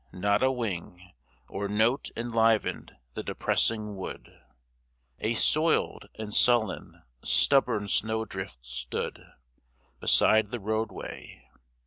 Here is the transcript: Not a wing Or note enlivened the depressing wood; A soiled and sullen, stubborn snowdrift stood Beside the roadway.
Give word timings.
Not 0.11 0.41
a 0.41 0.51
wing 0.51 1.13
Or 1.47 1.67
note 1.67 2.09
enlivened 2.17 2.95
the 3.13 3.21
depressing 3.21 3.95
wood; 3.95 4.33
A 5.19 5.35
soiled 5.35 6.09
and 6.15 6.33
sullen, 6.33 7.03
stubborn 7.23 7.87
snowdrift 7.87 8.65
stood 8.65 9.23
Beside 9.99 10.49
the 10.49 10.59
roadway. 10.59 11.47